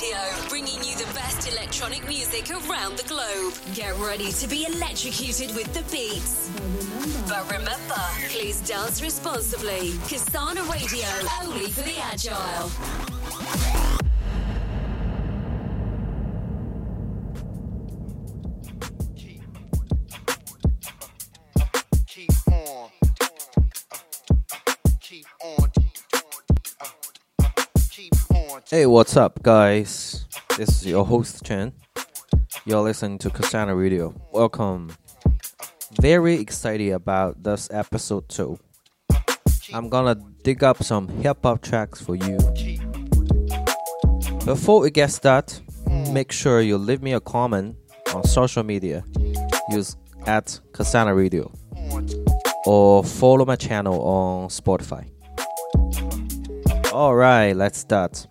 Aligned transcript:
Radio, 0.00 0.18
bringing 0.48 0.82
you 0.84 0.96
the 0.96 1.12
best 1.14 1.50
electronic 1.50 2.06
music 2.06 2.50
around 2.50 2.96
the 2.96 3.02
globe. 3.08 3.54
Get 3.74 3.96
ready 3.98 4.30
to 4.32 4.46
be 4.46 4.66
electrocuted 4.66 5.54
with 5.56 5.72
the 5.72 5.82
beats. 5.90 6.50
But 7.28 7.50
remember, 7.50 8.00
please 8.28 8.60
dance 8.60 9.02
responsibly. 9.02 9.92
Kasana 10.06 10.68
Radio, 10.70 11.08
only 11.42 11.70
for 11.70 11.82
the 11.82 11.98
agile. 11.98 13.77
Hey, 28.70 28.84
what's 28.84 29.16
up, 29.16 29.42
guys? 29.42 30.26
This 30.58 30.68
is 30.68 30.86
your 30.86 31.02
host 31.02 31.42
Chen. 31.42 31.72
You're 32.66 32.82
listening 32.82 33.16
to 33.20 33.30
Kasana 33.30 33.74
Radio. 33.74 34.14
Welcome. 34.30 34.90
Very 36.02 36.34
excited 36.34 36.92
about 36.92 37.42
this 37.42 37.70
episode 37.72 38.28
too. 38.28 38.58
I'm 39.72 39.88
gonna 39.88 40.16
dig 40.44 40.62
up 40.62 40.82
some 40.82 41.08
hip 41.08 41.38
hop 41.42 41.62
tracks 41.62 42.02
for 42.02 42.14
you. 42.14 42.36
Before 44.44 44.80
we 44.80 44.90
get 44.90 45.12
started, 45.12 45.62
make 46.12 46.30
sure 46.30 46.60
you 46.60 46.76
leave 46.76 47.02
me 47.02 47.14
a 47.14 47.20
comment 47.20 47.74
on 48.14 48.22
social 48.24 48.64
media. 48.64 49.02
Use 49.70 49.96
at 50.26 50.60
Kasana 50.72 51.16
Radio 51.16 51.50
or 52.66 53.02
follow 53.02 53.46
my 53.46 53.56
channel 53.56 53.98
on 54.02 54.48
Spotify. 54.50 55.08
Alright, 56.92 57.56
let's 57.56 57.78
start. 57.78 58.26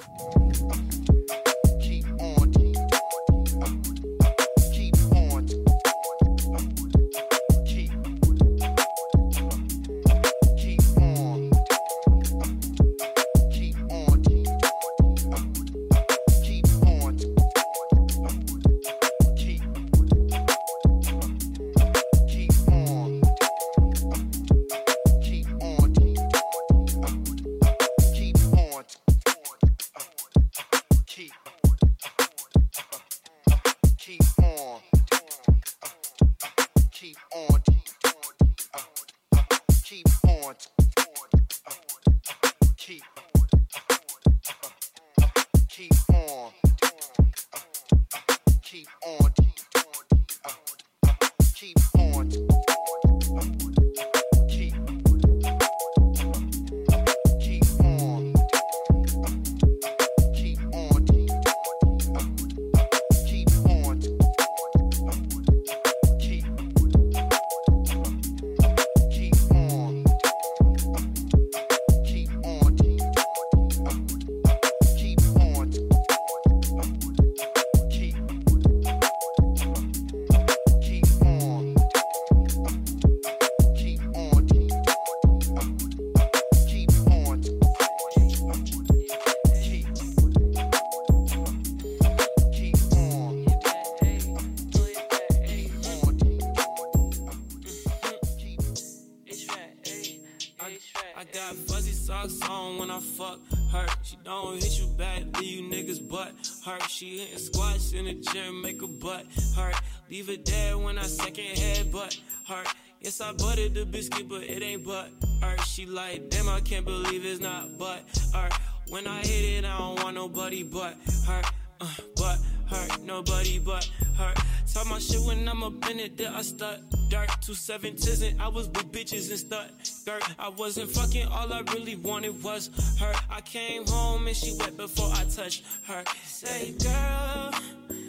Socks 102.29 102.49
on 102.49 102.77
when 102.77 102.91
I 102.91 102.99
fuck 102.99 103.39
her. 103.71 103.85
She 104.03 104.17
don't 104.23 104.61
hit 104.61 104.79
you 104.79 104.87
back, 104.87 105.23
leave 105.39 105.59
you 105.59 105.69
niggas 105.69 106.07
butt 106.07 106.33
hurt. 106.65 106.83
She 106.89 107.19
hitting 107.19 107.37
squats 107.37 107.93
in 107.93 108.05
the 108.05 108.13
gym, 108.13 108.61
make 108.61 108.81
her 108.81 108.87
butt 108.87 109.25
hurt. 109.55 109.75
Leave 110.09 110.29
it 110.29 110.45
there 110.45 110.77
when 110.77 110.97
I 110.97 111.03
second 111.03 111.45
head 111.57 111.91
butt 111.91 112.19
hurt. 112.47 112.67
Yes, 113.01 113.21
I 113.21 113.31
buttered 113.33 113.75
the 113.75 113.85
biscuit, 113.85 114.27
but 114.27 114.43
it 114.43 114.63
ain't 114.63 114.83
butt 114.83 115.09
hurt. 115.41 115.61
She 115.61 115.85
like, 115.85 116.29
damn, 116.29 116.49
I 116.49 116.61
can't 116.61 116.85
believe 116.85 117.25
it's 117.25 117.41
not 117.41 117.77
butt 117.77 118.03
hurt. 118.33 118.53
When 118.89 119.07
I 119.07 119.19
hit 119.19 119.63
it, 119.63 119.65
I 119.65 119.77
don't 119.77 120.03
want 120.03 120.15
nobody 120.15 120.63
but 120.63 120.95
hurt. 121.25 121.45
Uh, 121.79 121.87
but 122.15 122.39
hurt, 122.67 123.01
nobody 123.03 123.59
but 123.59 123.89
hurt. 124.17 124.37
Talk 124.73 124.87
my 124.87 124.99
shit 124.99 125.21
when 125.21 125.47
I'm 125.47 125.63
up 125.63 125.89
in 125.89 125.99
it, 125.99 126.17
that 126.17 126.33
I 126.33 126.41
stut 126.41 126.81
dirt. 127.09 127.29
Seven 127.41 127.95
and 127.95 128.41
I 128.41 128.47
was 128.47 128.67
with 128.67 128.91
bitches 128.91 129.29
and 129.29 129.39
stut 129.39 129.69
dirt. 130.05 130.23
I 130.37 130.49
wasn't 130.49 130.91
fucking, 130.91 131.27
all 131.27 131.51
I 131.53 131.61
really 131.73 131.95
wanted 131.95 132.43
was 132.43 132.69
her. 132.99 133.13
I 133.29 133.41
came 133.41 133.85
home 133.87 134.27
and 134.27 134.35
she 134.35 134.55
wet 134.59 134.75
before 134.77 135.11
I 135.13 135.23
touched 135.25 135.63
her. 135.85 136.03
Say, 136.25 136.73
girl. 136.83 138.06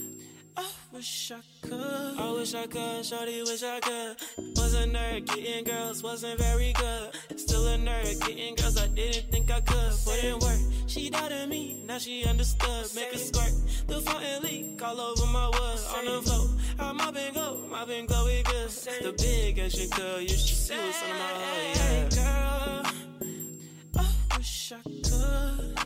I 0.58 0.64
wish 0.92 1.30
I 1.30 1.40
could. 1.62 2.18
I 2.18 2.32
wish 2.32 2.52
I 2.52 2.66
could. 2.66 3.06
Shorty, 3.06 3.42
wish 3.42 3.62
I 3.62 3.78
could. 3.78 4.16
Was 4.56 4.74
a 4.74 4.86
nerd, 4.86 5.26
getting 5.26 5.62
girls 5.62 6.02
wasn't 6.02 6.40
very 6.40 6.72
good. 6.72 7.14
Still 7.38 7.68
a 7.68 7.76
nerd, 7.78 8.26
getting 8.26 8.56
girls 8.56 8.76
I 8.76 8.88
didn't 8.88 9.30
think 9.30 9.52
I 9.52 9.60
could. 9.60 9.92
Put 10.04 10.24
in 10.24 10.38
work. 10.40 10.58
She 10.88 11.10
doubted 11.10 11.48
me, 11.48 11.84
now 11.86 11.98
she 11.98 12.24
understood. 12.24 12.92
Make 12.96 13.12
a 13.12 13.18
squirt. 13.18 13.52
The 13.86 14.00
fountain 14.00 14.42
leak 14.42 14.82
all 14.82 15.00
over 15.00 15.26
my 15.26 15.46
wood. 15.46 15.80
On 15.96 16.04
the 16.04 16.22
floor. 16.22 16.48
I'm 16.80 16.96
mopping 16.96 17.34
go, 17.34 17.58
mopping 17.70 18.06
glow 18.06 18.26
it 18.26 18.44
good. 18.44 18.68
The 18.68 19.14
big 19.16 19.60
action 19.60 19.88
girl, 19.90 20.20
you 20.20 20.28
should 20.28 20.40
see 20.40 20.74
what's 20.74 21.02
on 21.04 21.10
my 21.10 21.24
head. 21.44 22.14
Yeah. 22.14 22.82
Girl, 22.82 24.02
I 24.32 24.36
wish 24.36 24.72
I 24.72 24.82
could. 24.82 25.78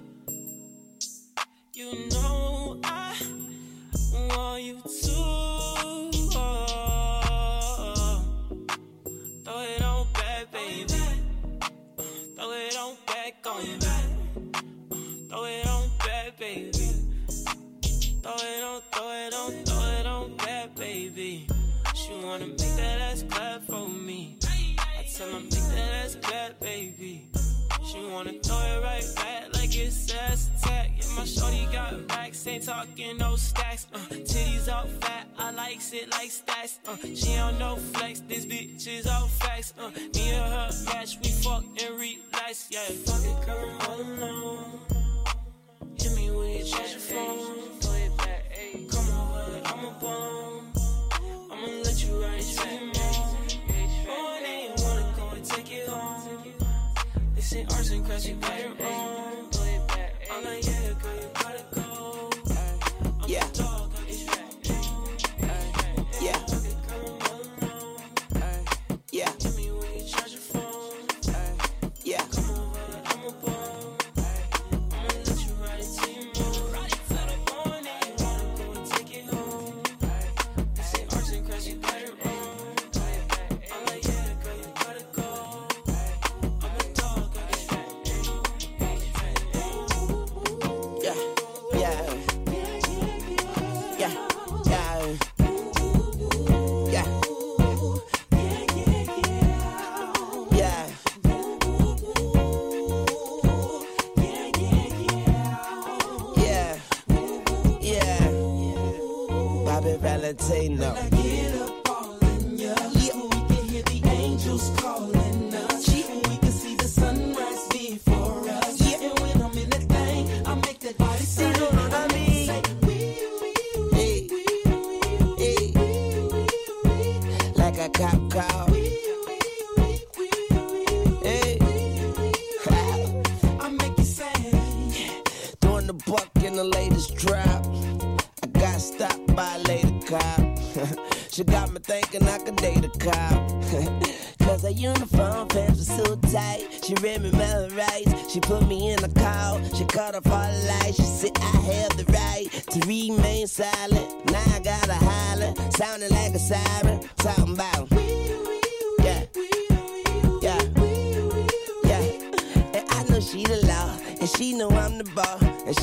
You 1.74 2.08
know 2.08 2.80
I 2.84 3.14
want 4.12 4.62
you 4.62 4.76
to 4.82 6.11
She 37.00 37.34
don't 37.36 37.58
know. 37.58 37.78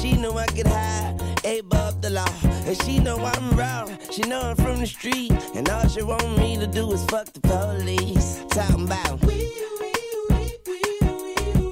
She 0.02 0.14
know 0.14 0.38
I 0.38 0.46
get 0.48 0.68
high. 0.68 1.16
Above 1.44 2.02
the 2.02 2.10
law. 2.10 2.34
And 2.66 2.82
she 2.84 3.00
know 3.00 3.18
I'm 3.18 3.58
raw. 3.58 3.88
She 4.12 4.22
know 4.24 4.42
I'm 4.42 4.56
from 4.56 4.80
the 4.80 4.88
street. 4.88 5.32
And 5.56 5.68
all 5.70 5.88
she 5.88 6.02
want 6.02 6.38
me 6.38 6.58
to 6.58 6.68
do 6.68 6.92
is 6.92 7.04
fuck 7.06 7.28
the 7.34 7.42
police. 7.42 8.44
Talking 8.50 8.86
about. 8.86 9.20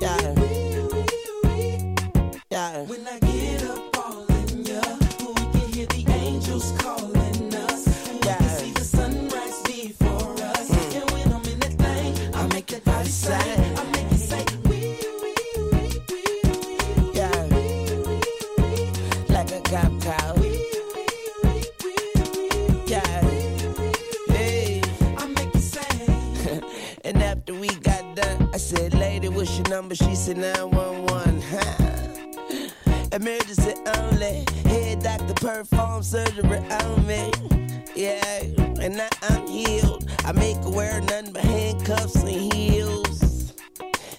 Yeah. 0.01 0.35
Yeah. 2.49 2.83
When 2.83 3.07
I 3.07 3.19
get 3.19 3.23
up 3.23 3.26
number? 29.69 29.95
She 29.95 30.15
said, 30.15 30.37
911. 30.37 31.41
Huh? 31.41 31.87
Emergency 33.11 33.73
only. 33.97 34.45
Head 34.65 35.01
doctor 35.03 35.33
perform 35.33 36.03
surgery 36.03 36.57
on 36.57 37.07
me. 37.07 37.31
Yeah, 37.95 38.41
and 38.79 38.97
now 38.97 39.09
I'm 39.23 39.47
healed. 39.47 40.09
I 40.23 40.31
make 40.31 40.57
her 40.57 40.69
wear 40.69 41.01
nothing 41.01 41.33
but 41.33 41.41
handcuffs 41.43 42.15
and 42.15 42.53
heels. 42.53 43.53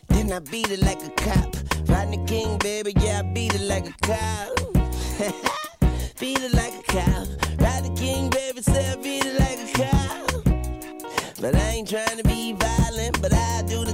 Then 0.08 0.32
I 0.32 0.40
beat 0.40 0.70
it 0.70 0.80
like 0.80 1.02
a 1.04 1.10
cop. 1.10 1.56
Rodney 1.88 2.24
King, 2.26 2.58
baby, 2.58 2.92
yeah, 3.00 3.20
I 3.20 3.22
beat 3.22 3.54
it 3.54 3.62
like 3.62 3.86
a 3.88 3.94
cop. 4.02 4.74
beat 6.18 6.40
it 6.40 6.54
like 6.54 6.74
a 6.74 6.82
cop. 6.82 7.28
Rodney 7.60 7.94
King, 7.96 8.30
baby, 8.30 8.62
say 8.62 8.92
I 8.92 8.96
beat 8.96 9.24
it 9.24 9.38
like 9.38 9.58
a 9.60 9.72
cop. 9.78 10.44
But 11.40 11.54
I 11.54 11.68
ain't 11.70 11.88
trying 11.88 12.16
to 12.16 12.24
be 12.24 12.52
violent, 12.52 13.22
but 13.22 13.32
I 13.32 13.62
do 13.62 13.84
the 13.84 13.92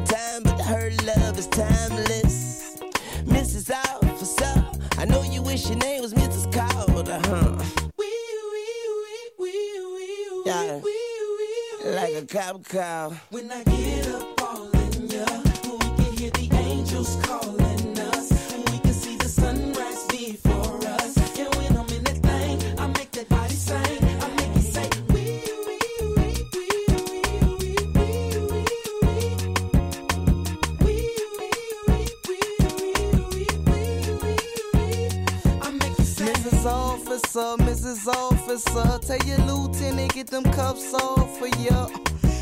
is 1.45 1.49
timeless. 1.49 2.77
Mrs. 3.25 3.71
Officer, 4.03 4.65
I 4.99 5.05
know 5.05 5.23
you 5.23 5.43
wish 5.43 5.69
your 5.69 5.79
name 5.79 6.03
was 6.03 6.15
Mrs. 6.15 6.53
Carter, 6.53 7.21
huh? 7.29 7.65
Yeah, 10.47 10.81
like 11.87 12.15
a 12.15 12.27
cop 12.27 12.65
call. 12.69 13.11
When 13.31 13.51
I 13.51 13.65
get 13.65 14.09
up 14.09 14.43
all 14.43 14.71
in 14.71 15.09
ya, 15.09 15.25
we 15.65 15.79
can 15.79 16.17
hear 16.17 16.31
the 16.31 16.49
angels 16.53 17.17
calling 17.23 17.64
Officer, 38.55 38.99
tell 39.05 39.29
your 39.29 39.39
lieutenant 39.47 40.15
get 40.15 40.29
them 40.29 40.45
cuffs 40.45 40.95
off 40.95 41.39
for 41.41 41.49
ya. 41.49 41.89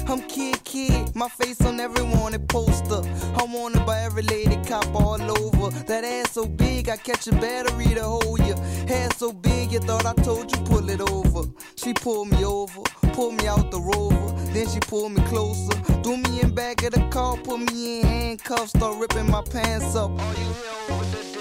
I'm 0.06 0.20
Kidd 0.28 0.62
Kidd, 0.62 1.16
my 1.16 1.26
face 1.26 1.58
on 1.62 1.80
every 1.80 2.02
wanted 2.04 2.46
poster. 2.50 3.00
I'm 3.36 3.54
wanted 3.54 3.86
by 3.86 4.00
every 4.00 4.22
lady 4.24 4.56
cop 4.68 4.94
all 4.94 5.22
over. 5.22 5.70
That 5.84 6.04
ass 6.04 6.32
so 6.32 6.44
big, 6.44 6.90
I 6.90 6.98
catch 6.98 7.28
a 7.28 7.32
battery 7.32 7.94
to 7.94 8.02
hold 8.02 8.40
ya. 8.40 8.56
Hair 8.86 9.08
so 9.16 9.32
big, 9.32 9.72
you 9.72 9.78
thought 9.78 10.04
I 10.04 10.12
told 10.22 10.54
you 10.54 10.62
pull 10.64 10.90
it 10.90 11.00
over. 11.00 11.48
She 11.76 11.94
pulled 11.94 12.28
me 12.28 12.44
over, 12.44 12.82
pulled 13.14 13.36
me 13.40 13.46
out 13.46 13.70
the 13.70 13.80
rover. 13.80 14.32
Then 14.52 14.68
she 14.68 14.80
pulled 14.80 15.12
me 15.12 15.22
closer, 15.22 15.72
threw 16.02 16.18
me 16.18 16.42
in 16.42 16.54
back 16.54 16.82
of 16.82 16.92
the 16.92 17.08
car, 17.08 17.38
put 17.38 17.58
me 17.58 18.00
in 18.00 18.06
handcuffs, 18.06 18.70
start 18.70 18.98
ripping 18.98 19.30
my 19.30 19.42
pants 19.50 19.96
up. 19.96 20.10
All 20.10 20.34
you 20.34 20.52
hear 20.52 20.90
over 20.90 21.04
the 21.16 21.31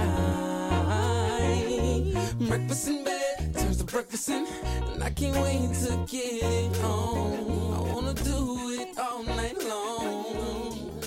Breakfast 2.48 2.88
in 2.88 3.04
bed 3.04 3.54
turns 3.54 3.76
to 3.78 3.84
breakfast 3.84 4.28
in. 4.30 4.46
And 4.92 5.04
I 5.04 5.10
can't 5.10 5.36
wait 5.36 5.74
to 5.84 5.92
get 6.10 6.42
it 6.42 6.76
home. 6.78 7.74
I 7.74 7.80
wanna 7.92 8.14
do 8.14 8.70
it 8.80 8.98
all 8.98 9.22
night 9.22 9.58
long. 9.68 11.02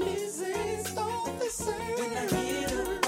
Mrs. 0.00 0.96
Officer. 0.96 1.72
When 1.72 2.16
I 2.16 2.26
get 2.26 3.05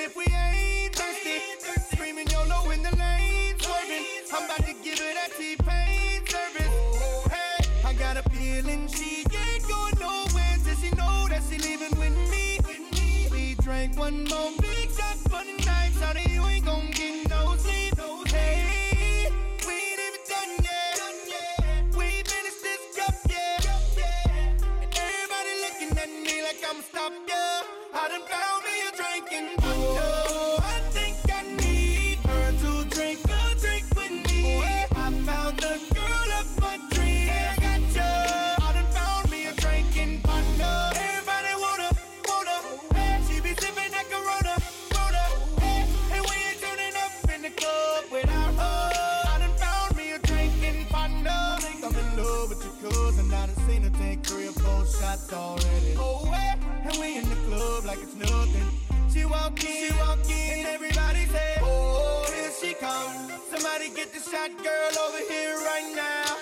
even 0.00 0.10
if 0.10 0.16
we 0.16 0.24
ain't 0.24 0.94
thirsty. 0.94 1.40
Screaming 1.92 2.26
YOLO 2.28 2.70
in 2.70 2.82
the 2.82 2.94
lane, 2.96 3.58
swerving. 3.58 4.04
I'm 4.32 4.44
about 4.44 4.66
to 4.66 4.74
give 4.82 4.98
her 4.98 5.14
that 5.14 5.30
T-Pain 5.36 6.26
service. 6.26 7.30
Hey, 7.30 7.88
I 7.88 7.92
got 7.94 8.16
a 8.16 8.22
feeling 8.30 8.88
she 8.88 9.24
ain't 9.24 9.68
going 9.68 9.98
nowhere. 10.00 10.56
Does 10.64 10.80
she 10.80 10.90
know 10.90 11.26
that 11.28 11.42
she 11.48 11.58
leaving 11.58 11.98
with 11.98 12.16
me? 12.30 12.58
We 13.30 13.54
drank 13.62 13.98
one 13.98 14.24
more 14.24 14.52
big 14.60 14.90
shot, 14.90 15.16
funny. 15.28 15.59
that 64.40 64.56
girl 64.64 65.04
over 65.04 65.18
here 65.28 65.54
right 65.56 65.92
now. 65.94 66.36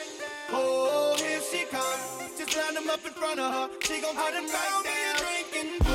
Oh, 0.52 1.16
here 1.18 1.40
she 1.50 1.64
comes. 1.64 2.38
Just 2.38 2.56
line 2.56 2.74
them 2.74 2.88
up 2.88 3.04
in 3.04 3.12
front 3.12 3.40
of 3.40 3.52
her. 3.52 3.68
She 3.80 4.00
gon' 4.00 4.14
put 4.14 4.34
them 4.34 4.46
right 4.46 4.82
down. 4.84 5.16
Drinking. 5.18 5.87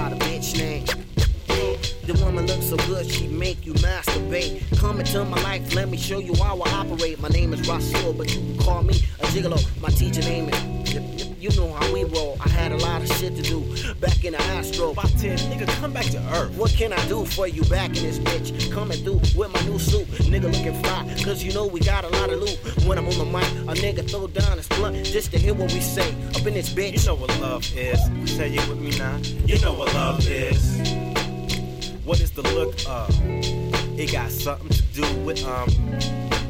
Why 0.00 0.08
the 0.08 0.16
bitch 0.16 0.58
name. 0.58 0.84
The 2.06 2.24
woman 2.24 2.46
looks 2.46 2.66
so 2.66 2.76
good, 2.88 3.08
she 3.10 3.28
make 3.28 3.66
you 3.66 3.74
masturbate. 3.74 4.62
Come 4.78 5.00
into 5.00 5.24
my 5.24 5.40
life, 5.42 5.74
let 5.74 5.88
me 5.88 5.96
show 5.96 6.18
you 6.18 6.34
how 6.36 6.60
I 6.60 6.70
operate. 6.70 7.20
My 7.20 7.28
name 7.28 7.52
is 7.52 7.68
Rasul, 7.68 8.14
but 8.14 8.34
you 8.34 8.40
can 8.40 8.58
call 8.58 8.82
me 8.82 8.94
a 9.20 9.26
gigolo. 9.26 9.58
My 9.80 9.90
teacher 9.90 10.22
name 10.22 10.48
is. 10.48 10.79
You 11.40 11.48
know 11.56 11.72
how 11.72 11.90
we 11.90 12.04
roll. 12.04 12.36
I 12.38 12.50
had 12.50 12.70
a 12.70 12.76
lot 12.76 13.00
of 13.00 13.08
shit 13.16 13.34
to 13.34 13.40
do 13.40 13.60
back 13.94 14.22
in 14.26 14.32
the 14.32 14.42
Astro. 14.42 14.90
About 14.90 15.08
10, 15.16 15.38
nigga, 15.38 15.66
come 15.80 15.90
back 15.90 16.04
to 16.10 16.18
earth. 16.34 16.54
What 16.54 16.70
can 16.70 16.92
I 16.92 17.08
do 17.08 17.24
for 17.24 17.48
you 17.48 17.62
back 17.62 17.96
in 17.96 18.02
this 18.02 18.18
bitch? 18.18 18.70
Coming 18.70 19.02
through 19.02 19.20
with 19.34 19.50
my 19.50 19.62
new 19.62 19.78
suit, 19.78 20.06
nigga 20.28 20.52
looking 20.52 20.74
fly, 20.82 21.02
cause 21.24 21.42
you 21.42 21.54
know 21.54 21.66
we 21.66 21.80
got 21.80 22.04
a 22.04 22.08
lot 22.08 22.28
of 22.28 22.40
loot. 22.40 22.58
When 22.86 22.98
I'm 22.98 23.06
on 23.06 23.16
the 23.16 23.24
mic, 23.24 23.44
a 23.44 23.72
nigga 23.80 24.06
throw 24.10 24.26
down 24.26 24.58
his 24.58 24.68
blunt 24.68 25.02
just 25.02 25.30
to 25.30 25.38
hear 25.38 25.54
what 25.54 25.72
we 25.72 25.80
say 25.80 26.14
up 26.36 26.46
in 26.46 26.52
this 26.52 26.74
bitch. 26.74 27.00
You 27.00 27.06
know 27.06 27.14
what 27.14 27.40
love 27.40 27.64
is. 27.74 28.00
Say 28.30 28.52
it 28.52 28.68
with 28.68 28.78
me 28.78 28.90
now. 28.98 29.16
You 29.46 29.58
know 29.60 29.72
what 29.72 29.94
love 29.94 30.28
is. 30.28 30.78
What 32.04 32.20
is 32.20 32.32
the 32.32 32.42
look 32.42 32.74
of? 32.86 33.18
It 33.98 34.12
got 34.12 34.30
something 34.30 34.68
to 34.68 34.82
do 34.92 35.18
with 35.20 35.42
um 35.46 35.70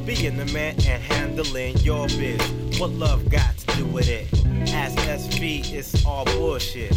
being 0.05 0.37
the 0.37 0.47
man 0.47 0.75
and 0.85 1.01
handling 1.01 1.77
your 1.79 2.09
biz. 2.09 2.41
What 2.81 2.91
love 2.91 3.29
got 3.29 3.60
with 3.83 4.09
it? 4.09 4.27
As 4.75 4.95
SV, 4.97 5.73
it's 5.73 6.05
all 6.07 6.25
bullshit. 6.25 6.93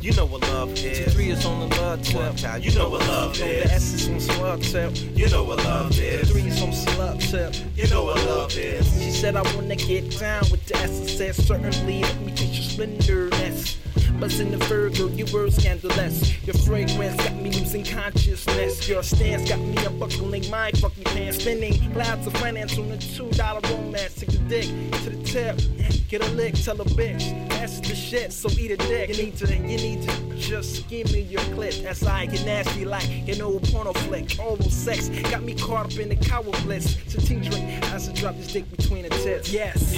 You 0.00 0.12
know 0.12 0.26
what 0.26 0.42
love 0.42 0.78
is. 0.78 1.12
Three 1.12 1.30
is 1.30 1.44
on 1.44 1.68
the 1.68 1.76
love 1.76 2.02
tip. 2.02 2.36
time. 2.36 2.62
You 2.62 2.72
know 2.72 2.88
what 2.88 3.00
love 3.08 3.32
is. 3.32 3.40
the 3.40 3.64
S 3.74 3.94
is 3.94 4.08
on 4.08 4.20
slug 4.20 4.62
tip. 4.62 4.92
You 5.16 5.28
know 5.28 5.42
what 5.42 5.58
love 5.64 5.98
is. 5.98 6.30
Three 6.30 6.46
is 6.46 6.62
on 6.62 6.72
slug 6.72 7.20
tip. 7.20 7.52
You 7.74 7.88
know 7.88 8.04
what 8.04 8.16
love 8.24 8.56
is. 8.56 8.86
She 9.02 9.10
said 9.10 9.34
I 9.34 9.42
wanna 9.56 9.74
get 9.74 10.16
down 10.20 10.44
with 10.52 10.64
the 10.66 10.76
SSS. 10.76 11.44
Certainly 11.44 12.02
let 12.02 12.20
me 12.20 12.32
taste 12.32 12.54
your 12.54 12.62
splendorness. 12.62 13.76
Buzz 14.20 14.38
in 14.38 14.52
the 14.52 14.56
Virgo, 14.66 15.08
you 15.08 15.26
were 15.32 15.50
scandalous. 15.50 16.46
Your 16.46 16.54
fragrance 16.54 17.16
got 17.16 17.34
me 17.34 17.50
losing 17.50 17.84
consciousness. 17.84 18.88
Your 18.88 19.02
stance 19.02 19.48
got 19.48 19.58
me 19.58 19.76
unbuckling 19.84 20.48
my 20.48 20.70
fucking 20.72 21.04
pants. 21.04 21.40
Spending 21.40 21.74
clouds 21.92 22.24
of 22.26 22.32
finance 22.34 22.78
on 22.78 22.90
a 22.92 22.98
two 22.98 23.30
dollar 23.30 23.60
romance. 23.64 24.14
Take 24.14 24.30
the 24.30 24.38
dick 24.48 24.66
to 25.02 25.10
the 25.10 25.22
tip. 25.24 25.60
Get 26.08 26.26
a 26.26 26.30
lick, 26.32 26.54
tell 26.54 26.80
a 26.80 26.84
bitch. 26.86 27.48
That's 27.50 27.80
the 27.80 27.94
shit, 27.94 28.32
so 28.32 28.48
eat 28.58 28.70
a 28.70 28.78
dick. 28.78 29.10
You 29.10 29.24
need 29.24 29.36
to, 29.36 29.46
you 29.54 29.76
need 29.76 29.87
to 29.96 30.36
just 30.36 30.88
give 30.88 31.12
me 31.12 31.20
your 31.20 31.40
clit. 31.54 31.84
As 31.84 32.02
I 32.02 32.26
get 32.26 32.44
nasty 32.44 32.84
like 32.84 33.08
an 33.28 33.40
old 33.40 33.62
porno 33.64 33.92
flick. 33.92 34.38
Oral 34.38 34.60
sex 34.62 35.08
got 35.30 35.42
me 35.42 35.54
caught 35.54 35.86
up 35.86 35.98
in 35.98 36.08
the 36.08 36.16
cow 36.16 36.42
bliss. 36.42 36.96
So 37.08 37.20
tea 37.20 37.40
drink 37.40 37.84
I 37.84 37.98
drop 38.14 38.36
this 38.36 38.52
dick 38.52 38.70
between 38.76 39.04
the 39.04 39.10
tips. 39.10 39.52
Yes. 39.52 39.94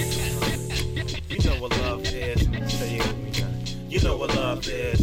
You 1.29 1.51
know 1.51 1.61
what 1.61 1.77
love 1.83 2.05
is. 2.07 2.49
Me 2.49 2.59
now. 2.59 3.49
You 3.89 4.01
know 4.01 4.17
what 4.17 4.35
love 4.37 4.69
is. 4.69 5.01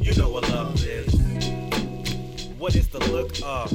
You 0.00 0.14
know 0.16 0.30
what 0.30 0.48
love 0.50 0.84
is. 0.84 1.14
What 2.58 2.74
is 2.74 2.88
the 2.88 3.00
look 3.10 3.32
of? 3.44 3.72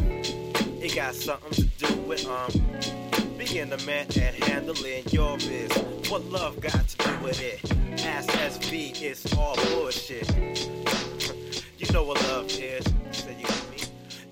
It 0.83 0.95
got 0.95 1.13
something 1.15 1.51
to 1.51 1.63
do 1.63 1.95
with 2.01 2.25
um 2.27 3.00
being 3.45 3.69
the 3.69 3.77
man 3.85 4.05
and 4.19 4.35
handling 4.43 5.03
your 5.09 5.35
biz. 5.37 5.71
What 6.09 6.23
love 6.25 6.59
got 6.61 6.87
to 6.87 6.97
do 6.97 7.17
with 7.23 7.41
it? 7.41 7.59
Ask 8.05 8.29
SV, 8.29 9.01
it's 9.01 9.35
all 9.35 9.55
bullshit. 9.55 10.29
you 11.79 11.91
know 11.91 12.03
what 12.03 12.21
love 12.29 12.45
is. 12.45 12.85
Say 13.11 13.35
you 13.39 13.47
me. 13.71 13.77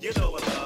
You 0.00 0.12
know 0.16 0.30
what 0.30 0.46
love 0.46 0.59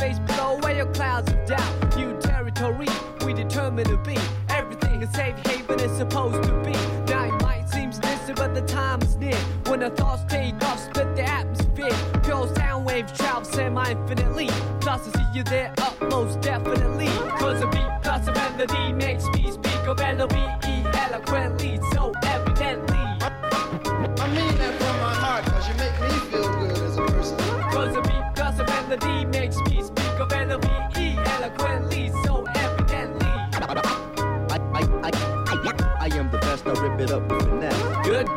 space 0.00 0.18
below 0.20 0.58
where 0.62 0.74
your 0.74 0.86
clouds 0.94 1.30
of 1.30 1.44
doubt. 1.46 1.96
New 1.96 2.18
territory, 2.20 2.88
we 3.26 3.34
determined 3.34 3.88
to 3.88 3.98
be. 3.98 4.16
Everything 4.48 5.02
a 5.02 5.12
safe 5.12 5.36
haven 5.46 5.78
is 5.78 5.94
supposed 5.94 6.42
to 6.42 6.54
be. 6.64 6.72
Now 7.12 7.24
it 7.24 7.42
might 7.42 7.68
seem 7.68 7.90
distant, 7.90 8.38
but 8.38 8.54
the 8.54 8.62
time 8.62 9.02
is 9.02 9.16
near. 9.16 9.40
When 9.68 9.80
the 9.80 9.90
thoughts 9.90 10.24
take 10.26 10.54
off, 10.64 10.80
split 10.80 11.14
the 11.16 11.24
atmosphere. 11.24 11.96
Pure 12.22 12.48
sound 12.56 12.86
waves 12.86 13.12
travel 13.12 13.44
semi 13.44 13.90
infinitely. 13.90 14.48
Plus, 14.80 15.06
I 15.08 15.10
see 15.18 15.38
you 15.38 15.42
there 15.44 15.74
up 15.78 16.00
most 16.10 16.40
definitely. 16.40 17.10
Cause 17.38 17.60
a 17.60 17.66
beat 17.66 17.92
plus 18.02 18.26
a 18.26 18.32
melody 18.32 18.92
makes 18.94 19.26
me 19.34 19.50
speak 19.50 19.82
of 19.86 20.00
L-O-V-E 20.00 20.59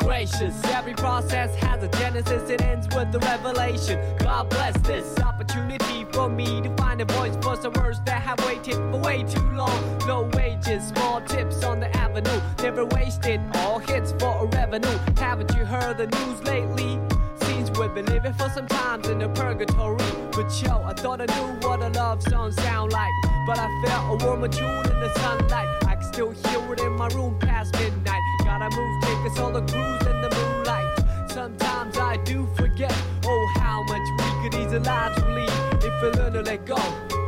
gracious, 0.00 0.54
every 0.64 0.94
process 0.94 1.54
has 1.56 1.82
a 1.82 1.88
genesis, 1.88 2.48
it 2.50 2.62
ends 2.62 2.86
with 2.94 3.12
the 3.12 3.18
revelation. 3.20 3.98
God 4.18 4.48
bless 4.50 4.76
this 4.82 5.18
opportunity 5.20 6.04
for 6.12 6.28
me 6.28 6.60
to 6.62 6.74
find 6.76 7.00
a 7.00 7.04
voice 7.04 7.36
for 7.42 7.56
some 7.60 7.72
words 7.74 8.00
that 8.06 8.22
have 8.22 8.38
waited 8.46 8.74
for 8.74 8.98
way 8.98 9.22
too 9.24 9.48
long. 9.52 9.98
Low 10.06 10.28
wages, 10.34 10.88
small 10.88 11.20
tips 11.22 11.64
on 11.64 11.80
the 11.80 11.94
avenue, 11.96 12.40
never 12.62 12.84
wasted, 12.84 13.40
all 13.56 13.78
hits 13.78 14.12
for 14.12 14.44
a 14.44 14.46
revenue. 14.46 14.98
Haven't 15.16 15.54
you 15.56 15.64
heard 15.64 15.98
the 15.98 16.06
news 16.06 16.42
lately? 16.44 16.98
Seems 17.46 17.70
we've 17.78 17.94
been 17.94 18.06
living 18.06 18.32
for 18.34 18.48
some 18.50 18.66
times 18.66 19.08
in 19.08 19.20
a 19.22 19.28
purgatory. 19.28 19.98
But 20.32 20.50
yo, 20.62 20.82
I 20.82 20.94
thought 20.94 21.20
I 21.20 21.26
knew 21.26 21.66
what 21.66 21.82
a 21.82 21.88
love 21.88 22.22
song 22.22 22.52
sound 22.52 22.92
like. 22.92 23.12
But 23.46 23.58
I 23.58 23.68
felt 23.84 24.22
a 24.22 24.24
warmer 24.24 24.48
tune 24.48 24.86
in 24.86 25.00
the 25.00 25.12
sunlight. 25.16 25.68
I 25.84 25.96
can 25.96 26.04
still 26.04 26.30
hear 26.30 26.72
it 26.72 26.80
in 26.80 26.92
my 26.92 27.08
room 27.08 27.38
past 27.38 27.74
midnight. 27.74 28.13
Gotta 28.56 28.76
move, 28.76 29.02
take 29.02 29.32
us 29.32 29.38
all 29.40 29.56
a 29.56 29.60
cruise 29.62 30.06
in 30.06 30.22
the 30.22 30.30
moonlight. 30.30 31.28
Sometimes 31.28 31.98
I 31.98 32.18
do 32.18 32.46
forget, 32.54 32.94
oh, 33.24 33.52
how 33.56 33.82
much 33.82 34.06
we 34.16 34.48
could 34.48 34.54
ease 34.60 34.72
lives 34.86 35.20
we 35.24 35.32
lead 35.32 35.82
if 35.82 36.00
we 36.00 36.08
learn 36.10 36.34
to 36.34 36.42
let 36.42 36.64
go. 36.64 36.76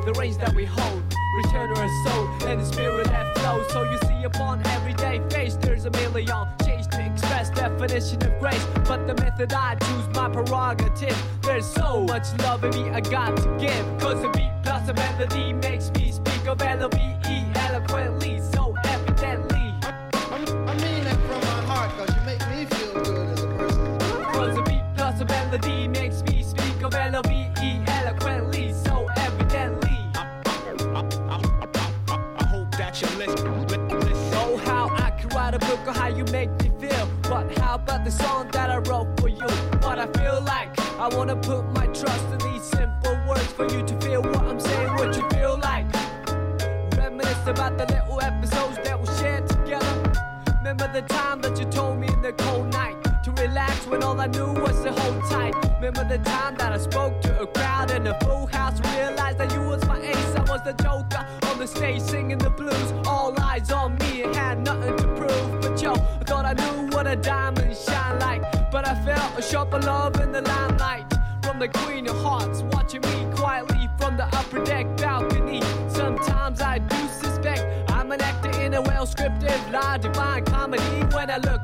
The 0.05 0.15
reins 0.17 0.39
that 0.39 0.55
we 0.55 0.67
hold, 0.67 1.03
return 1.39 1.75
to 1.75 1.81
our 1.81 1.89
soul 2.05 2.49
and 2.49 2.61
the 2.61 2.65
spirit 2.65 3.09
that 3.09 3.37
flows. 3.39 3.69
So 3.73 3.83
you 3.83 3.99
see, 4.07 4.23
upon 4.23 4.65
everyday 4.69 5.21
face, 5.29 5.57
there's 5.57 5.85
a 5.85 5.91
million 5.91 6.47
shades 6.65 6.87
to 6.87 7.05
express 7.05 7.51
definition 7.51 8.23
of 8.23 8.39
grace. 8.39 8.65
But 8.87 9.09
the 9.09 9.15
method 9.15 9.53
I 9.53 9.75
choose, 9.75 10.07
my 10.15 10.29
prerogative. 10.29 11.21
There's 11.43 11.67
so 11.67 12.03
much 12.03 12.27
love 12.45 12.63
in 12.63 12.71
me 12.71 12.91
I 12.91 13.01
got 13.01 13.37
to 13.39 13.49
give. 13.59 13.85
Cause 13.99 14.23
a 14.23 14.31
beat 14.31 14.53
plus 14.63 14.89
a 14.89 14.95
melody 14.95 15.55
makes 15.55 15.91
me 15.91 16.13
speak 16.13 16.47
of 16.47 16.63
L-O-V-E 16.63 17.47
eloquently, 17.57 18.36
melody 25.57 25.89
makes 25.89 26.23
me 26.25 26.43
speak 26.43 26.83
of 26.83 26.95
L-O-V-E 26.95 27.81
eloquently, 27.87 28.73
so 28.73 29.09
evidently. 29.17 29.99
I 30.15 30.25
hope 32.49 32.71
that 32.73 33.01
you 33.01 33.09
listen. 33.19 33.47
Know 34.31 34.57
how 34.59 34.89
I 34.97 35.11
can 35.11 35.29
write 35.31 35.55
a 35.55 35.59
book 35.59 35.81
on 35.87 35.95
how 35.95 36.09
you 36.09 36.25
make 36.25 36.51
me 36.63 36.71
feel. 36.81 37.09
But 37.23 37.59
how 37.59 37.77
about 37.77 38.05
the 38.05 38.11
song 38.11 38.49
that 38.53 38.71
I 38.71 38.79
wrote 38.79 39.19
for 39.21 39.29
you? 39.29 39.47
What 39.81 39.99
I 39.99 40.07
feel 40.19 40.41
like. 40.43 40.79
I 40.99 41.09
wanna 41.15 41.37
put 41.37 41.65
my 41.73 41.87
trust 41.87 42.27
in 42.33 42.39
these 42.51 42.63
simple 42.63 43.19
words 43.29 43.53
for 43.53 43.65
you 43.65 43.85
to 43.85 44.01
feel 44.01 44.23
what 44.23 44.39
I'm 44.39 44.61
saying, 44.61 44.95
what 44.95 45.17
you 45.17 45.29
feel 45.31 45.59
like. 45.63 45.87
Reminisce 46.97 47.47
about 47.47 47.79
the 47.79 47.87
little 47.87 48.21
episodes 48.21 48.79
that 48.85 49.01
we 49.01 49.07
shared 49.19 49.49
together. 49.49 50.13
Remember 50.59 50.91
the 50.93 51.03
time 51.03 51.41
that 51.43 51.59
you 51.59 51.65
told 51.67 51.99
me 51.99 52.09
in 52.09 52.23
the 52.23 52.33
cold 52.33 52.73
night 52.73 52.96
relax 53.57 53.87
when 53.87 54.03
all 54.03 54.21
I 54.21 54.27
knew 54.27 54.53
was 54.65 54.83
to 54.83 54.93
hold 54.93 55.25
tight. 55.31 55.55
Remember 55.77 56.05
the 56.05 56.19
time 56.19 56.57
that 56.57 56.73
I 56.73 56.79
spoke 56.79 57.23
to 57.23 57.41
a 57.41 57.47
crowd 57.47 57.91
in 57.91 58.07
a 58.07 58.15
full 58.21 58.47
house, 58.47 58.79
realized 58.95 59.39
that 59.39 59.51
you 59.55 59.63
was 59.63 59.83
my 59.87 59.99
ace, 59.99 60.33
I 60.37 60.43
was 60.43 60.61
the 60.63 60.75
joker 60.85 61.25
on 61.49 61.59
the 61.59 61.67
stage 61.67 62.03
singing 62.03 62.37
the 62.37 62.51
blues. 62.51 62.89
All 63.07 63.33
eyes 63.41 63.71
on 63.71 63.97
me, 64.01 64.25
and 64.25 64.35
had 64.37 64.63
nothing 64.63 64.95
to 64.99 65.09
prove. 65.19 65.61
But 65.63 65.81
yo, 65.81 65.93
I 65.93 66.25
thought 66.29 66.45
I 66.45 66.53
knew 66.53 66.95
what 66.95 67.07
a 67.07 67.17
diamond 67.17 67.75
shine 67.75 68.19
like, 68.19 68.43
but 68.71 68.87
I 68.87 68.95
felt 69.07 69.39
a 69.39 69.43
sharper 69.43 69.81
love 69.81 70.21
in 70.21 70.33
the 70.33 70.43
limelight. 70.43 71.07
From 71.43 71.59
the 71.59 71.69
Queen 71.69 72.07
of 72.09 72.17
Hearts, 72.17 72.63
watching 72.73 73.01
me 73.01 73.19
quietly 73.37 73.89
from 73.99 74.19
the 74.19 74.27
upper 74.39 74.63
deck 74.65 74.87
balcony. 74.99 75.63
Sometimes 75.89 76.61
I 76.61 76.79
do 76.79 77.01
suspect 77.23 77.91
I'm 77.91 78.13
an 78.13 78.21
actor 78.21 78.51
in 78.61 78.75
a 78.75 78.83
well 78.83 79.07
scripted, 79.07 79.61
lie, 79.73 79.97
divine 79.97 80.45
comedy. 80.45 81.01
When 81.15 81.31
I 81.31 81.39
look 81.39 81.63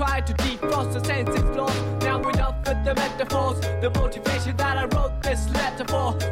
tried 0.00 0.26
to 0.26 0.32
defrost 0.32 0.94
the 0.94 1.04
senses 1.04 1.44
lost. 1.54 1.78
Now 2.00 2.26
enough 2.26 2.56
with 2.66 2.82
the 2.86 2.94
metaphors, 2.94 3.60
the 3.82 3.90
motivation 4.00 4.56
that 4.56 4.78
I 4.78 4.86
wrote 4.96 5.22
this 5.22 5.46
letter 5.50 5.84
for. 5.84 6.29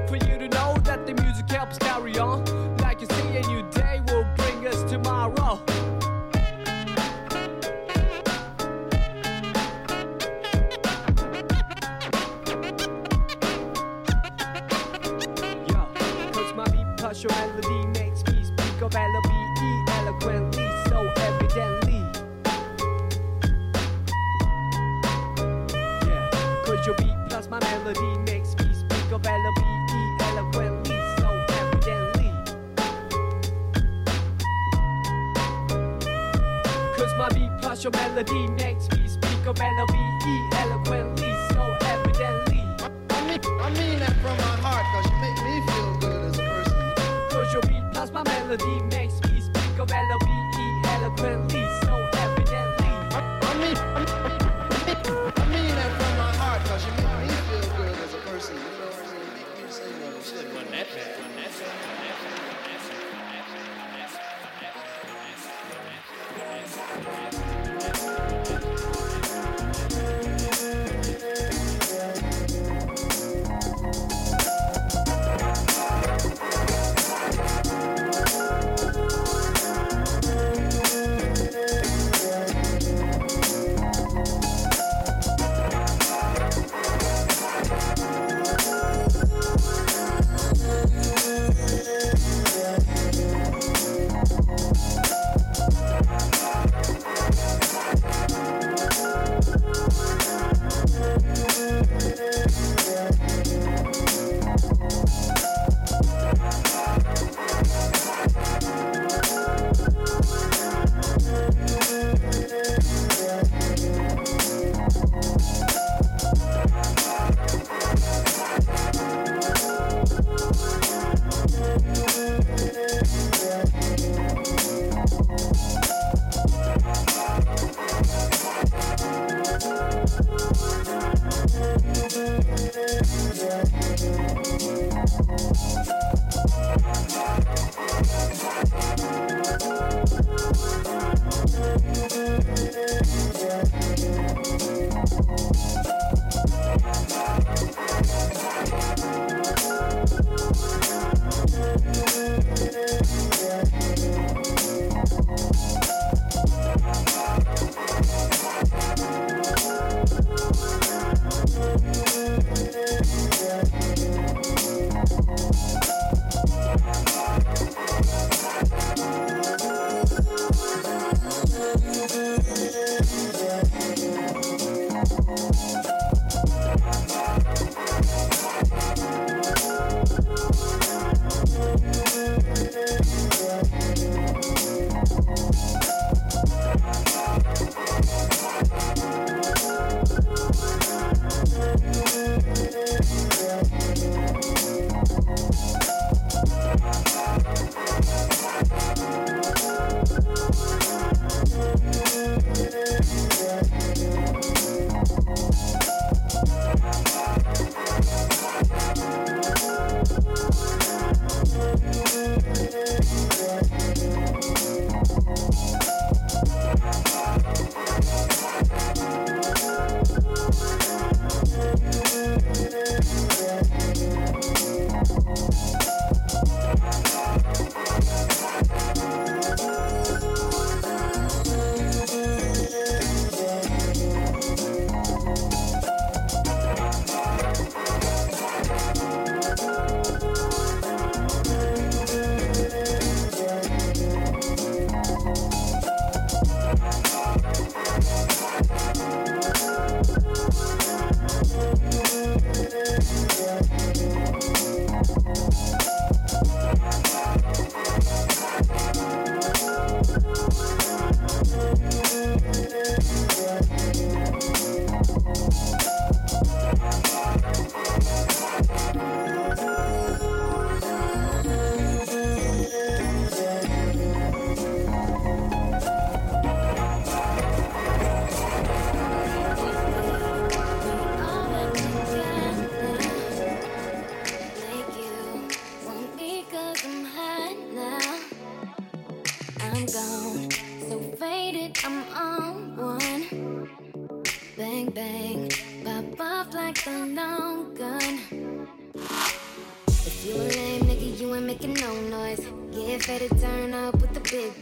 Your 37.85 37.93
melody 37.93 38.49
makes 38.49 38.89
me 38.91 39.07
speak 39.07 39.47
of 39.47 39.61
L-O-V-E 39.61 40.49
eloquently, 40.57 41.33
so 41.53 41.77
evidently. 41.87 42.65
I 43.11 43.23
mean, 43.27 43.41
I 43.61 43.71
mean 43.71 43.99
that 44.01 44.15
from 44.21 44.37
my 44.37 44.57
heart, 44.65 44.85
cause 44.93 45.07
you 45.07 45.19
make 45.21 45.39
me 45.45 45.55
feel 45.67 45.99
good 46.01 46.25
as 46.27 46.39
a 46.39 46.43
person. 46.43 47.29
Cause 47.31 47.53
your 47.53 47.63
beat 47.63 47.93
plus 47.93 48.11
my 48.11 48.25
melody 48.25 48.81
makes 48.97 49.15
me 49.23 49.41
speak 49.41 49.79
of 49.79 49.91
L-O-V-E 49.91 50.38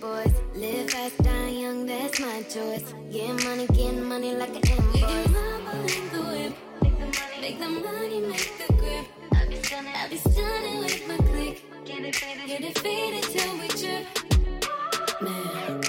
boys. 0.01 0.33
Live 0.55 0.90
fast, 0.90 1.18
die 1.22 1.49
young, 1.49 1.87
that's 1.87 2.20
my 2.20 2.42
choice. 2.42 2.94
Get 3.11 3.44
money, 3.44 3.66
get 3.68 3.94
money 3.94 4.35
like 4.35 4.51
an 4.51 4.62
invoice. 4.70 5.27
in 5.96 6.09
the 6.12 6.22
whip. 6.31 6.55
Make 7.40 7.59
the 7.59 7.68
money, 7.68 8.20
make 8.20 8.53
the 8.59 8.72
grip. 8.75 9.07
I'll 9.35 9.49
be 9.49 9.57
stunning, 9.62 9.92
I'll 9.94 10.09
be 10.09 10.16
stunning 10.16 10.79
with 10.79 11.09
my 11.09 11.16
click. 11.16 11.62
Get 11.85 12.05
it 12.05 12.16
faded, 12.16 12.46
get 12.46 12.61
it 12.62 12.79
faded 12.79 13.22
till 13.25 13.59
we 13.59 13.68
trip. 13.68 14.07
Man, 15.22 15.81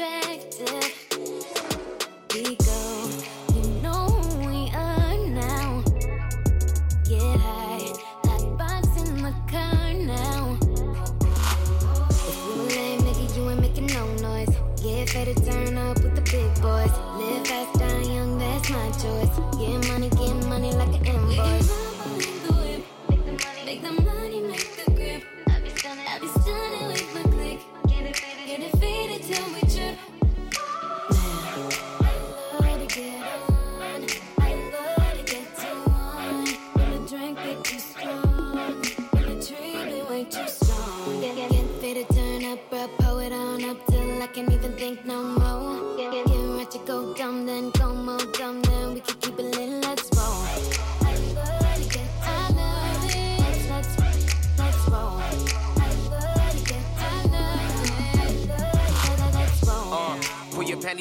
attractive. 0.00 0.94
We 2.34 2.56
go, 2.56 3.10
you 3.54 3.62
know 3.82 4.06
who 4.06 4.46
we 4.46 4.70
are 4.70 5.16
now. 5.28 5.82
Get 7.04 7.40
high, 7.40 7.92
hot 8.24 8.58
box 8.58 8.88
in 9.02 9.22
the 9.22 9.34
car 9.48 9.92
now. 9.94 10.58
If 12.28 12.36
you 12.46 12.52
a 12.52 12.64
lame 12.68 13.00
nigga, 13.00 13.36
you 13.36 13.50
ain't 13.50 13.60
making 13.60 13.86
no 13.88 14.06
noise. 14.16 14.48
Get 14.82 15.14
ready 15.14 15.34
to 15.34 15.44
turn 15.44 15.76
up 15.76 16.02
with 16.02 16.14
the 16.14 16.22
big 16.22 16.54
boys. 16.62 16.92
Live 17.18 17.46
fast, 17.46 17.78
die 17.78 18.12
young, 18.12 18.38
that's 18.38 18.70
my 18.70 18.90
choice. 18.92 19.36
Get 19.58 19.88
money, 19.88 20.08
get 20.10 20.48
money 20.48 20.72
like 20.72 20.94
an 21.00 21.06
invoice. 21.06 21.89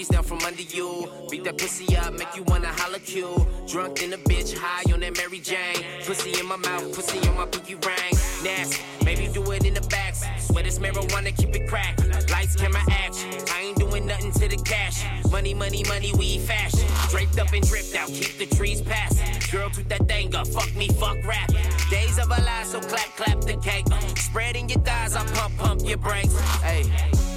Down 0.08 0.24
from 0.24 0.40
under 0.40 0.62
you. 0.62 1.10
Beat 1.30 1.44
that 1.44 1.58
pussy 1.58 1.98
up, 1.98 2.14
make 2.14 2.34
you 2.36 2.44
wanna 2.44 2.68
holla 2.68 3.00
Q. 3.00 3.46
Drunk 3.68 4.02
in 4.02 4.14
a 4.14 4.18
bitch, 4.18 4.58
high 4.58 4.92
on 4.94 5.02
that 5.02 5.18
Mary 5.18 5.40
Jane. 5.40 5.84
Pussy 6.06 6.40
in 6.40 6.46
my 6.46 6.56
mouth, 6.56 6.96
pussy 6.96 7.20
on 7.28 7.36
my 7.36 7.46
pinky 7.46 7.76
ring. 7.76 8.14
Nasty, 8.44 8.82
maybe 9.04 9.28
do 9.28 9.52
it 9.52 9.66
in 9.66 9.74
the 9.74 9.82
back. 9.90 10.16
Swear 10.40 10.64
this 10.64 10.80
marijuana, 10.80 11.36
keep 11.36 11.56
it 11.56 11.68
cracked. 11.68 12.02
Lights, 12.32 12.56
camera, 12.56 12.82
action. 12.90 13.30
I 13.54 13.62
ain't 13.62 13.78
doing 13.78 14.06
nothing 14.06 14.32
to 14.32 14.48
the 14.48 14.58
cash. 14.64 15.04
Money, 15.32 15.54
money, 15.54 15.84
money, 15.88 16.14
we 16.18 16.40
fashion. 16.40 16.88
Draped 17.10 17.38
up 17.40 17.52
and 17.52 17.68
dripped 17.68 17.96
out, 17.96 18.08
keep 18.08 18.38
the 18.38 18.56
trees 18.56 18.82
passing. 18.82 19.28
Girl, 19.52 19.70
toot 19.70 19.90
that 19.90 20.08
thing 20.08 20.34
up, 20.36 20.48
fuck 20.48 20.74
me, 20.76 20.88
fuck 20.88 21.18
rap. 21.26 21.52
Days 21.90 22.18
of 22.18 22.28
a 22.28 22.42
lie, 22.42 22.64
so 22.64 22.80
clap, 22.80 23.10
clap 23.18 23.42
the 23.42 23.58
cake. 23.58 23.86
Spreading 24.18 24.70
your 24.70 24.80
thighs, 24.82 25.16
I 25.16 25.26
pump, 25.34 25.58
pump 25.58 25.82
your 25.84 25.98
brakes. 25.98 26.40
Hey. 26.62 26.84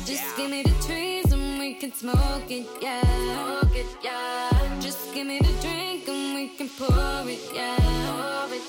Just 0.05 0.37
give 0.37 0.51
me 0.51 0.62
the 0.62 0.75
trees 0.87 1.12
can 1.83 1.92
smoke 1.92 2.49
it, 2.49 2.64
yeah. 2.81 3.03
Smoke 3.03 3.75
it, 3.75 3.87
yeah. 4.05 4.79
Just 4.81 5.12
give 5.12 5.27
me 5.27 5.40
the 5.40 5.53
drink 5.61 6.07
and 6.07 6.33
we 6.37 6.47
can 6.57 6.68
pour 6.68 7.29
it, 7.29 7.42
yeah. 7.53 7.75
Pour 8.07 8.55
it, 8.55 8.62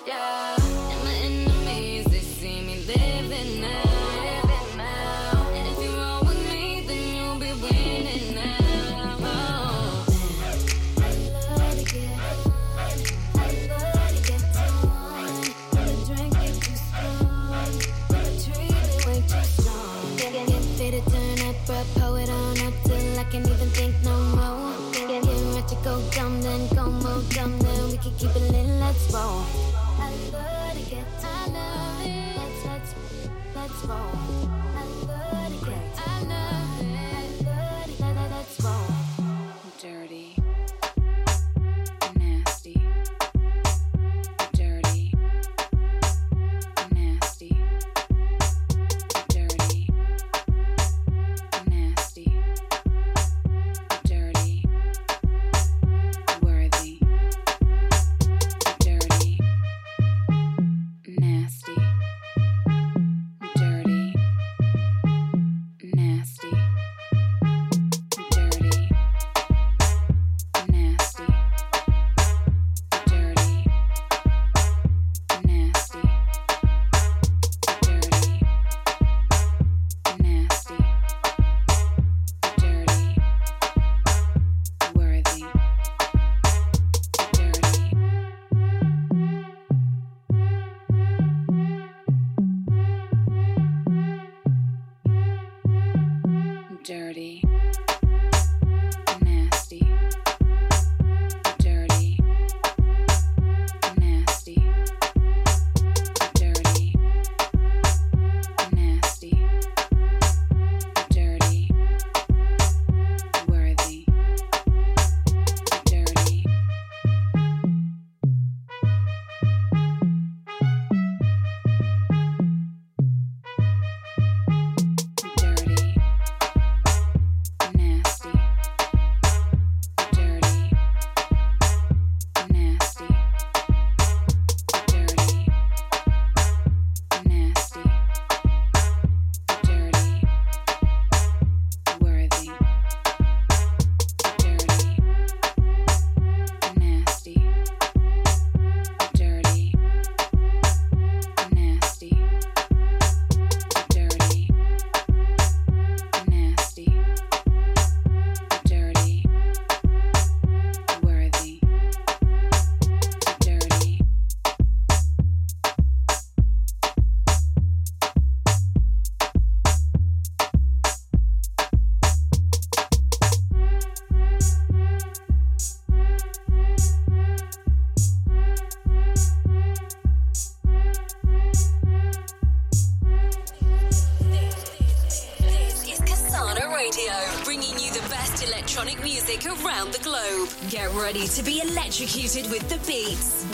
electrocuted 191.93 192.49
with 192.49 192.67
the 192.69 192.77
beats. 192.87 193.45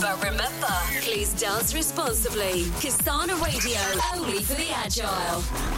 But 0.00 0.16
remember, 0.24 0.66
please 1.02 1.32
dance 1.34 1.72
responsibly. 1.72 2.64
Kasana 2.80 3.40
Radio, 3.44 3.78
only 4.12 4.42
for 4.42 4.54
the 4.54 4.70
agile. 4.70 5.69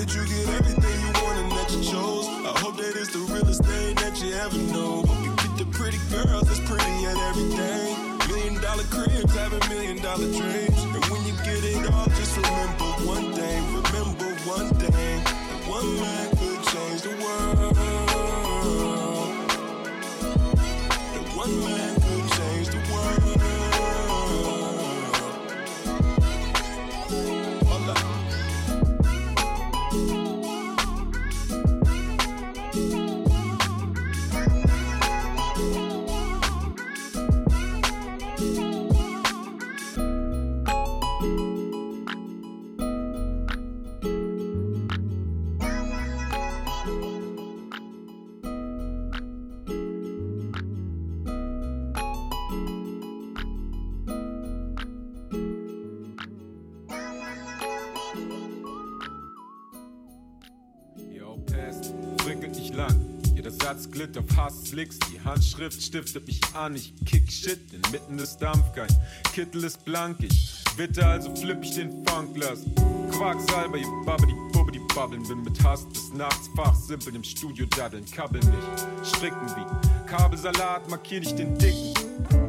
That 0.00 0.14
you 0.14 0.24
get 0.24 0.48
everything 0.54 0.98
you 1.04 1.12
want 1.22 1.36
and 1.40 1.52
that 1.52 1.70
you 1.72 1.82
chose. 1.84 2.26
I 2.26 2.58
hope 2.58 2.76
that 2.78 2.96
it's 2.96 3.12
the 3.12 3.18
realest 3.18 3.62
thing 3.62 3.94
that 3.96 4.16
you 4.22 4.32
ever 4.32 4.56
know. 4.72 5.02
Hope 5.02 5.24
you 5.24 5.36
get 5.36 5.58
the 5.58 5.66
pretty 5.76 5.98
girls 6.08 6.48
that's 6.48 6.60
pretty 6.60 7.04
at 7.04 7.18
everything. 7.28 8.16
Million 8.28 8.62
dollar 8.62 8.84
cribs, 8.84 9.34
having 9.36 9.68
million 9.68 9.98
dollar 10.00 10.32
dreams. 10.32 10.69
Auf 64.40 64.46
Hasslicks. 64.46 64.98
Die 65.10 65.20
Handschrift 65.20 65.82
stiftet 65.82 66.26
mich 66.26 66.40
an. 66.54 66.74
Ich 66.74 66.94
kick 67.04 67.30
Shit 67.30 67.60
inmitten 67.72 68.16
des 68.16 68.36
Dampf. 68.38 68.72
Kein 68.74 68.88
Kittel 69.34 69.64
ist 69.64 69.84
blank. 69.84 70.16
Ich 70.20 70.54
witte, 70.76 71.06
also 71.06 71.34
flipp 71.34 71.62
ich 71.62 71.74
den 71.74 72.04
Funkglas. 72.06 72.60
Quacksalber, 73.12 73.78
ihr 73.78 73.86
Babbidi, 74.06 74.34
Bubbidi, 74.52 74.80
Babbeln. 74.94 75.22
Bin 75.24 75.42
mit 75.42 75.62
Hass 75.62 75.86
bis 75.88 76.12
nachts 76.14 76.48
fachsimpeln 76.56 77.16
im 77.16 77.24
Studio 77.24 77.66
daddeln. 77.66 78.04
Kabbeln 78.06 78.44
nicht, 78.46 79.06
stricken 79.06 79.46
wie 79.56 80.06
Kabelsalat. 80.06 80.88
Markier 80.88 81.20
nicht 81.20 81.38
den 81.38 81.56
Dicken. 81.58 81.94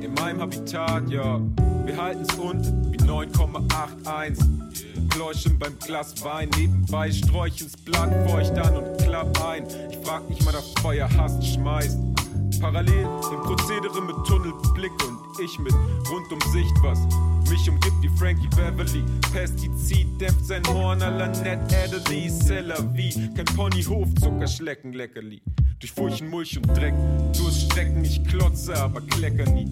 In 0.02 0.14
meinem 0.16 0.42
Habitat, 0.42 1.10
ja. 1.10 1.40
Wir 1.86 1.98
halten's 1.98 2.34
unten 2.36 2.92
wie 2.92 2.98
9,81. 2.98 5.10
Pläuschen 5.10 5.60
beim 5.60 5.78
Glas 5.80 6.24
Wein, 6.24 6.50
nebenbei 6.58 7.08
ins 7.08 7.78
Blatt 7.86 8.30
feucht 8.30 8.58
an 8.58 8.78
und 8.78 8.98
klapp 8.98 9.40
ein. 9.46 9.66
Ich 9.92 9.98
frag 9.98 10.28
nicht 10.28 10.44
mal, 10.44 10.54
das 10.54 10.74
Feuer 10.82 11.08
hasst, 11.18 11.46
schmeißt. 11.46 12.00
Parallel 12.60 13.08
im 13.32 13.42
Prozedere 13.42 14.02
mit 14.02 14.16
Tunnelblick 14.28 14.92
und 15.08 15.40
ich 15.40 15.58
mit 15.60 15.74
rundum 16.10 16.40
Sicht, 16.52 16.74
was 16.82 17.00
mich 17.50 17.70
umgibt 17.70 18.02
wie 18.02 18.10
Frankie 18.18 18.48
Beverly. 18.50 19.04
Pestizid 19.32 20.08
dämpft 20.20 20.46
sein 20.46 20.64
Horn, 20.68 21.02
aller 21.02 21.28
Net 21.28 21.60
Adderley, 21.74 22.30
Seller 22.30 22.84
wie 22.96 23.12
kein 23.36 23.46
Ponyhof, 23.56 24.10
Zuckerschlecken, 24.20 24.94
Leckerli. 24.94 25.42
Durch 25.82 25.94
Furchen, 25.94 26.30
Mulch 26.30 26.58
und 26.58 26.68
Dreck, 26.78 26.94
Durststrecken, 27.36 28.06
ich 28.06 28.24
klotze, 28.24 28.76
aber 28.78 29.02
klecker 29.02 29.50
nie. 29.52 29.68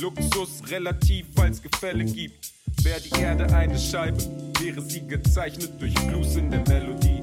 Luxus 0.00 0.62
relativ, 0.70 1.26
weil's 1.34 1.60
Gefälle 1.60 2.02
gibt. 2.02 2.50
Wäre 2.82 3.00
die 3.02 3.20
Erde 3.20 3.54
eine 3.54 3.78
Scheibe, 3.78 4.16
wäre 4.58 4.80
sie 4.80 5.06
gezeichnet 5.06 5.72
durch 5.78 5.94
Blues 6.06 6.36
in 6.36 6.50
der 6.50 6.60
Melodie. 6.66 7.19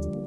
Thank 0.00 0.21